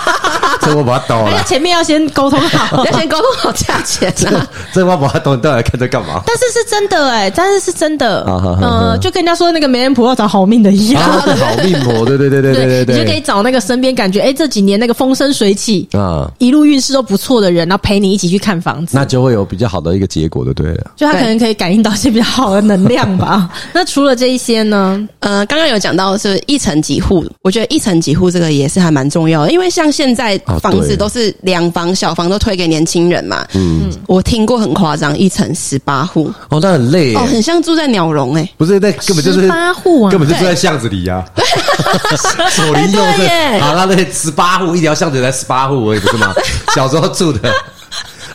[0.61, 1.43] 这我把它倒了。
[1.45, 4.47] 前面要先沟通好， 要先沟通好价钱啊。
[4.73, 6.21] 这我把它倒，你到底看在干嘛？
[6.25, 8.23] 但是是真的哎，但是是真的。
[8.61, 11.01] 嗯，就跟人家说那个媒人婆要找好命的一样。
[11.11, 20.91] 好命婆，对对对对对对，你就可以找那个身边感觉哎这几年那个风生水起啊，一路运势都不错的人，然后陪你一起去看房子，那就会有比较好的一个结果，的对了。
[20.95, 23.49] 就他可能可以感应到一些比较好的能量吧。
[23.73, 25.07] 那除了这一些呢？
[25.19, 30.39] 呃，刚刚有讲到是一层几户，我觉得一层几户这个也是还蛮重要的，因为像现在。
[30.59, 36.31] 房子都是两房小房都推给年轻人嘛，嗯，我听过很夸张，一层十八户。
[36.49, 41.23] 哦，那很累哦，很像住在鸟笼哎，不是，那根本就是十八户啊，根本就住在巷子里呀，
[42.55, 46.33] 左邻右舍，好，那那十八户一条巷子才十八户我也，不是吗？
[46.75, 47.51] 小时候住的，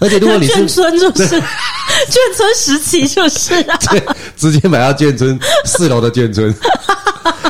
[0.01, 1.41] 而且如果你是眷村，就是
[2.11, 4.03] 眷村时期，就是啊，对，
[4.37, 6.55] 直接买到眷村四楼的眷村，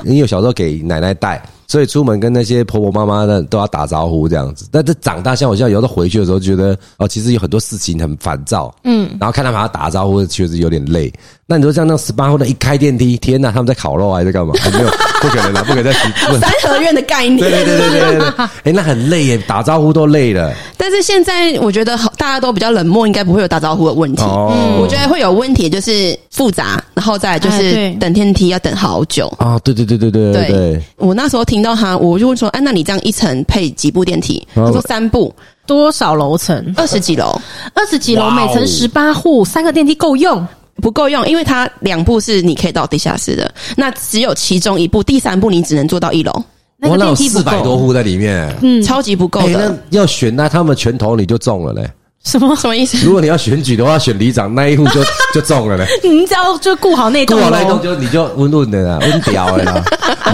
[0.04, 1.42] 因为小时候给奶奶带。
[1.66, 4.68] 所以出门跟那些婆婆妈妈的都要打招呼这样子。
[4.70, 11.12] 但这长大像我现在有时候回去的时候，觉得哦，其实有很多事情很烦躁，嗯，然后看他们打招呼，确实有点累。
[11.48, 14.52] 那你说像那十八户的一开电梯，天哪，他们在烤肉还是干嘛？
[14.72, 15.96] 没有，不可能啦，不可能在
[16.28, 17.38] 问 三合院的概念。
[17.38, 20.52] 对对对对对对，哎、欸，那很累耶，打招呼都累了。
[20.76, 24.24] 但是现在我觉得大家都比较冷漠，应该不会有打招呼的问题。
[24.24, 29.28] 哦、嗯，我觉得会有问题就是复杂，然后再来就是等电梯要等好久。
[29.38, 30.82] 啊、哦，对对对对对对，对。
[30.96, 34.44] 我那时候听到他，我就问说，哎、啊，那你这样一层配几部电梯？
[34.52, 35.32] 他说三部，
[35.64, 36.74] 多少楼层？
[36.76, 37.40] 二十几楼，
[37.72, 40.44] 二十几楼，每层十八户，三个电梯够用。
[40.82, 46.32] 不够用，因为它两部是你可以到地下室的，那只有其中一部，第三部你只能坐到一楼。
[46.78, 49.46] 那个电梯四百多户在里面，嗯，超级不够的。
[49.46, 51.90] 欸、那要选，那他们拳头你就中了嘞。
[52.26, 52.98] 什么什么意思？
[53.06, 55.00] 如果你要选举的话，选里长那一户就
[55.32, 55.86] 就中了嘞。
[56.02, 59.84] 你只要就顾好那栋，顾好那栋就你就温润的啦，温屌的啦，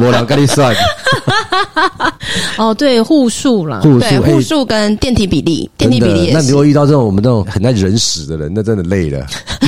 [0.00, 0.74] 没人跟你算。
[2.56, 6.34] 哦，对，户数啦，户数，户数跟电梯比例，电梯比例也是。
[6.34, 9.26] 那你如果遇到这种我们这种很爱人屎的人，那真的累了。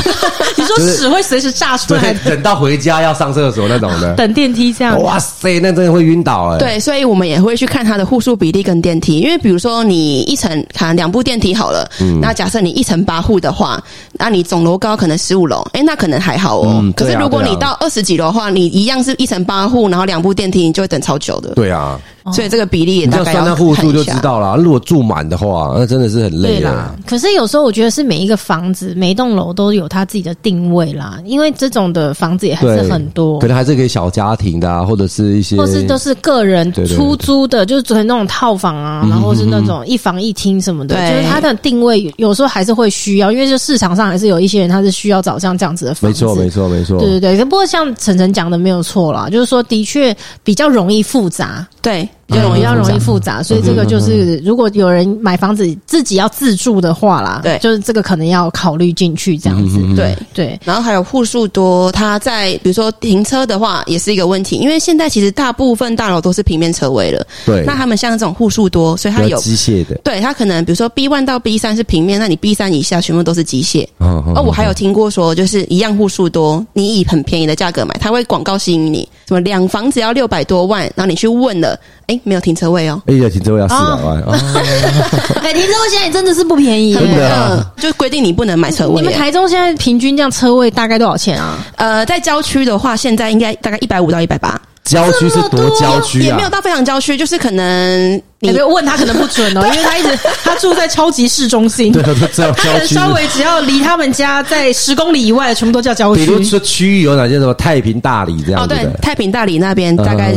[0.56, 5.00] 你说屎会随时炸出来，等到回家要上厕所那种的，等电梯这样。
[5.02, 6.58] 哇塞，那真的会晕倒哎。
[6.58, 16.84] 对，所以我们也会去看它的户数比例跟电梯，因为比如说你一层可能两部电梯好了，嗯，那假设你一层八户的话，那你总楼高可能十五楼，哎，那可能还好哦。
[16.96, 21.54] 可是如果你到二十几楼的话，你一样是一层八户，然后两部电梯，你就会等超久的。
[21.54, 22.00] 对啊。
[22.32, 24.56] 所以这个比例也大概要算那户数就知道了。
[24.56, 26.94] 如果住满的话，那真的是很累啦。
[27.06, 31.18] 可是有时候我觉得是每一个房子、每一栋楼都有它自己的定位啦。
[31.26, 40.94] 因为这种的房子也还是很多，可能还是给小家庭的，啊，或者是一些，或是都是个人出租的，就是做成那种套房啊，然后是那种一房一厅什么的。
[40.94, 46.24] 就是它的定位有时候还是会需要，因为就市场上还是有一些人他是需要找像这样子的房子。
[46.24, 46.98] 没错，没错，没错。
[46.98, 47.44] 对对对。
[47.44, 51.68] 不过像晨晨讲的没有错啦，就是说的确比较容易复杂。
[51.82, 52.08] 对。
[52.26, 60.58] 比较容易，比较容易复杂，所以这个就是，如果有人买房子自己要自住的话啦，对，就是这个可能要考虑进去这样子，对对。
[60.64, 67.62] 然后还有户数多，它在比如说停车的话也是一个问题，因为现在其实大部分大楼都是平面车位了，对。
[67.64, 73.86] 那他们像这种户数多，所以它有机械的，对，它可能比如说 B one 到 B 三是平面，那你 B 三以下全部都是机械。
[73.98, 81.78] 哦，我还有听过说，就是一样户数多，你以很便宜的价格买，它会广告吸引你，什么两房只要六百多万，然后你去问了。
[82.06, 83.00] 哎，没有停车位哦！
[83.06, 84.38] 哎呀，停车位要四百万啊！
[85.42, 89.00] 哎，停车位现在真的是不便宜，真的啊，就规定你不能买车位。
[89.00, 91.58] 你们台中现在平均这样车位大概多少钱啊？
[91.76, 94.60] 呃，在郊区的话，现在应该大概一百五到一百八。
[94.84, 96.24] 郊区是多郊区啊？
[96.24, 98.20] 也没有到非常郊区，就是可能。
[98.44, 102.12] 你没有问他可能不准哦， 因为他一直他住在超级市中心，对，他
[102.52, 106.24] 可能稍微只要离他们家在十公里以外，全部都叫郊区。
[106.26, 108.62] 比如说区域有哪些什么太平大理这样？
[108.62, 110.34] 哦，对，太平大理那边大概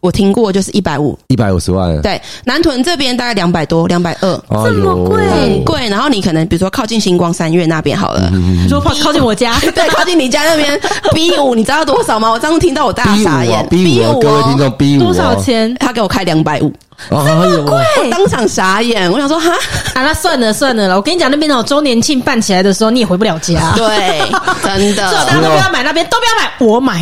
[0.00, 2.00] 我听过就是一百五，一百五十万。
[2.02, 5.88] 对，南屯这边大概两百多，两百二，这么贵，很贵。
[5.88, 10.80] 然后你可能比如说靠近星光三月那边好了，你说靠靠近我家，对，靠近你家那边
[11.12, 12.30] B 五，你知道多少吗？
[12.30, 15.74] 我刚刚听到我大傻眼，B 五，各位听众 B 五多少钱？
[15.80, 16.72] 他给我开两百五。
[17.08, 19.10] 这么贵，我当场傻眼。
[19.10, 19.50] 我想说，哈，
[19.94, 20.96] 啊，那算了算了了。
[20.96, 23.72] 我跟你讲，那边那种周年庆办起来的时候，你也回不了家。
[23.76, 24.20] 对，
[24.62, 27.00] 真的，大家都不要买那边，都不要买，我买。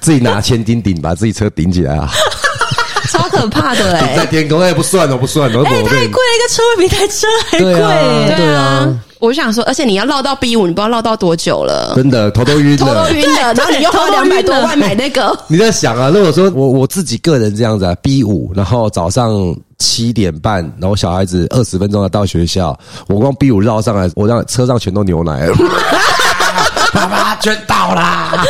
[0.00, 2.10] 自己拿千斤顶，把自己车顶起来啊！
[3.10, 7.72] 超可怕的哎，在天空哎，不算了，不算了，哎，太贵了，一个车位比台车还贵，
[8.36, 8.88] 对啊。
[9.22, 13.54] 我就想说，而且你要绕到 B 五，你不知道绕到多久了，真的头都晕了，头都晕了。
[13.54, 16.08] 然后你又花两百多万买那个，你在想啊？
[16.08, 19.32] 如果说我我自己个人这样子啊，B 五，然后早上
[19.78, 25.54] 七点半，然后小孩子二十分钟要到学校，我光 B 五绕上来，我让车上全都牛奶了，
[26.92, 28.44] 爸爸全倒啦。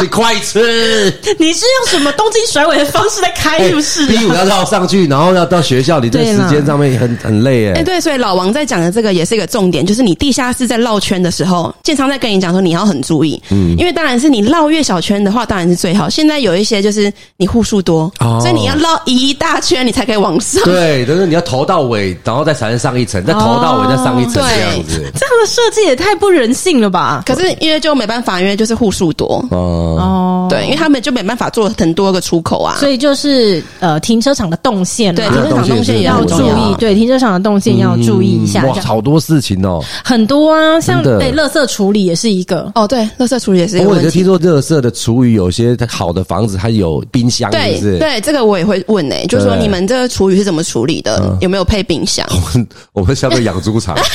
[0.00, 0.60] 你快吃！
[1.38, 3.66] 你是用什么东京甩尾的方式在开？
[3.66, 7.80] 是不是？B 五要绕上去，然后要到学校，你这时间上面很很累哎。
[7.80, 16.08] 哎，对，所以老王在讲的这个也是一个重点，就是你地下室在绕圈的时候，建昌在跟你讲说你要很注意，嗯，因为当然是你绕越小圈的话，当然是最好。
[16.08, 20.62] 现在有一些就是你户数多，哦，所以你要绕一大圈，你才可以往上。
[20.64, 25.10] 对，就是你要头到尾，然后再才能上一层，再头到尾再上一层这样子。
[25.14, 27.22] 这样的设计也太不人性了吧？
[27.26, 29.84] 可是因为就没办法，因为就是户数多，哦。
[29.94, 38.64] 哦，对，因为他们就没办法做很多个出口啊，所以就是呃，停车场的动线，对，停车场动线也要注意，对，停车场的动线要注意一下。
[38.64, 42.70] 哇，好多事情哦，很多啊，像对，垃圾处理也是一个。
[42.74, 43.88] 哦，对，垃圾处理也是一个。
[43.88, 51.36] 我就听说垃圾的厨余，有些好的房子它有冰箱，对，对，这个我也会问呢，就是说你们这个厨余是怎么处理的？
[51.40, 52.26] 有没有配冰箱？
[52.32, 53.96] 我们我们像个养猪场。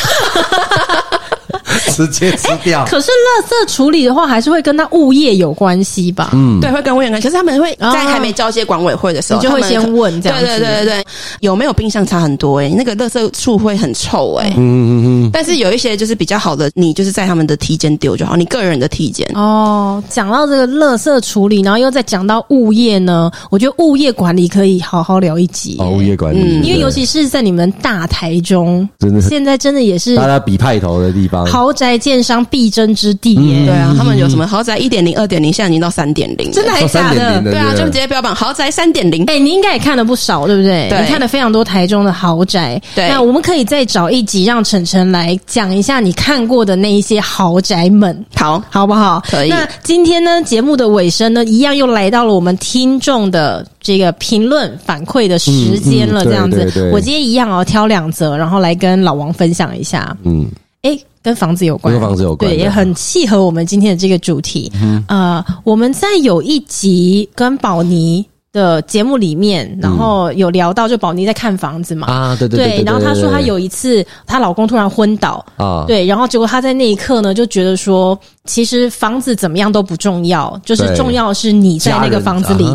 [1.92, 2.86] 直接吃掉。
[2.86, 6.32] 可是，垃圾处理的话，还是会跟他物业有关系吧？
[6.34, 7.28] 嗯，对，会跟物业有关系。
[7.28, 10.40] 可是他们会在还没交接管委会的时候，你就会先问这样。
[10.40, 11.06] 对对对对对，
[11.42, 12.60] 有没有冰箱差很多？
[12.60, 14.54] 哎，那个垃圾处会很臭哎。
[14.58, 14.92] 嗯嗯
[15.26, 15.30] 嗯。
[15.32, 19.28] 但是有一些就是比较好的，你就是在他们的梯间丢就好，你个人的梯间。
[19.36, 25.78] 哦，讲到这个垃圾处理，然后又再讲到物业呢，我觉得物业管理可以好好聊一集。
[25.80, 33.68] 哦，物业管理，因为尤其是在你们大台中，真的现在真的也是大家比派头的地方，豪宅建商必争之地耶。
[33.68, 37.40] 对啊，他们有什么豪宅一点零、二点零，现在已经到三点零，真的还假的？
[37.44, 39.24] 对啊，就直接标榜豪宅三点零。
[39.26, 40.86] 哎，你应该也看了不少，对不对？
[40.86, 42.82] 你看了非常多台中的豪宅。
[42.96, 49.22] 对，那我们可以再找一集让晨晨来讲一下你看过的那一些豪宅们，好好不好？
[49.30, 49.50] 可以。
[49.50, 56.26] 那今天呢，节目的尾声呢，一样又来到了我们听众的这个评论反馈的时间了。
[56.26, 60.18] 这样子，我今天一样哦，挑两则，然后来跟老王分享一下。
[60.24, 60.48] 嗯，
[60.84, 64.72] 哎，跟房子有关，跟房子有关，对，也很契合我们今天的这个主题。
[64.82, 75.46] 嗯，呃，我们在有一集跟宝妮的节目里面，然后有聊到，就宝妮在看房子嘛，啊，对对对，对，然后她说她有一次她老公突然昏倒。
[75.56, 82.66] 啊，对，然后结果她在那一刻呢就觉得说，其实房子怎么样都不重要，就是重要是你在那个房子里，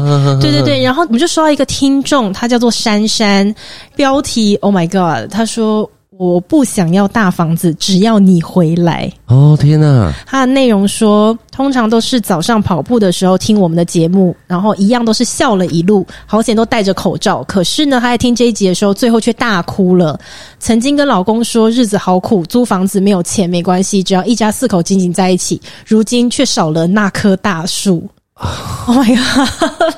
[0.41, 3.53] 对对对，然后我们就收到一个听众，他叫做珊珊，
[3.97, 5.91] 标题 Oh my God，他说。
[6.19, 9.11] 我不想要大房子，只要你回来。
[9.27, 10.11] 哦天哪！
[10.27, 17.43] 他的内容说，通常都是早上跑步的时候听我们的节目，然后一样都是笑了一路，好险都戴着口罩。
[17.45, 20.19] 可是呢，他在听这一集的时候，最后却大哭了。
[20.59, 25.61] 曾经跟老公说日子好苦，租房子没有钱没关系，只要一家四口紧紧在一起。
[25.87, 28.09] 如今却少了那棵大树。
[28.87, 29.95] Oh my god！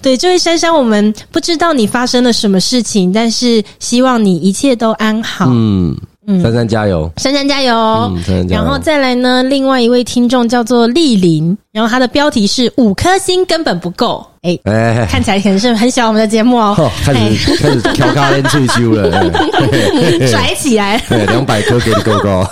[0.00, 5.46] 对，这位珊珊，我们不知道你发生了什么事情，但是希望你一切都安好。
[5.48, 5.96] 嗯
[6.26, 7.76] 嗯，珊珊加油，珊珊加油。
[7.76, 8.62] 嗯，珊珊加油。
[8.62, 14.26] 然后再来呢，另外一位听众叫做丽玲，然后他的标题是五颗星根本不够。
[14.42, 16.90] 哎哎，看起来可能是很喜欢我们的节目哦。
[17.04, 19.08] 开始开始调咖啡退休了，
[20.28, 22.44] 拽起来，对，两百颗给你够够。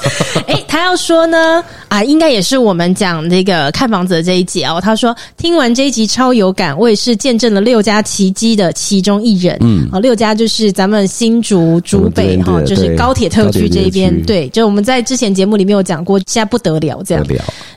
[0.46, 4.80] 哎，他要说呢，啊，应该也是我们讲这个看房子的这一集哦。
[4.80, 9.58] 他说听完这一集超有感，我也是见证了六家奇迹的其中一人。
[9.60, 14.16] 嗯，啊，六家就是咱们新竹竹北哈，就是高铁特区这边。
[14.22, 17.26] 对，就我们在之前节目里面有讲过，现在不得了这样。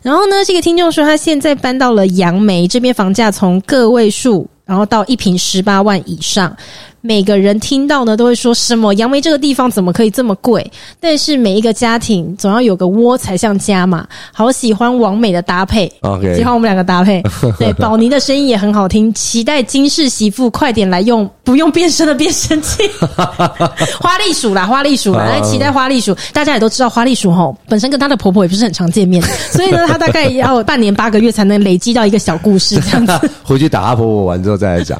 [0.03, 6.55] 然后呢，这个听众说他现现在搬到了杨梅这边，房价从个位数，然后到一平十八万以上。
[7.05, 10.65] 每个人听到呢，都会说什么杨梅这个地方怎么可以这么贵？
[11.01, 14.07] 但是每一个家庭总要有个窝才像家嘛。
[14.31, 17.21] 好喜欢王美的搭配，OK，喜欢我们两个搭配。
[17.59, 22.89] 对，宝妮的声音也很好听，期待金氏媳妇快点来用不用变身的变声器。
[23.99, 26.15] 花栗鼠啦，花栗鼠啦，来期待花栗鼠。
[26.31, 33.29] 大家也都知道花栗鼠吼，本身跟她的婆婆也不是很常见面， 所以呢，她大概要半年八个月才能累积到一个小故事这样子。
[33.43, 34.97] 回去打她婆婆完之后再来讲。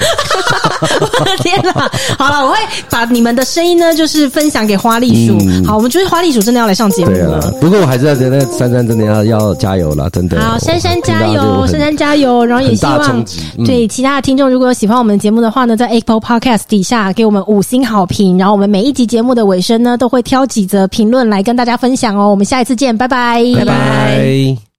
[1.00, 1.90] 我 的天哪！
[2.18, 2.58] 好了，我会
[2.90, 5.38] 把你们的声音呢，就是分享给花栗鼠。
[5.42, 7.40] 嗯、好，我们觉得花栗鼠真的要来上节目了。
[7.40, 10.40] 啊、不过我还是要觉得珊珊真的要要加油了，真的。
[10.42, 12.46] 好，珊珊加油，珊珊加油。
[12.46, 13.24] 然后也希望、
[13.58, 18.38] 嗯、对其他的听众，如果有喜欢我们的节目的话呢，在 Apple Podcast 底下给我们五星好评。
[18.38, 22.30] 然后我们每一集节目的尾声呢，都会挑几则评论来跟大家分享哦。
[22.30, 24.64] 我们下一次见，拜拜，拜拜。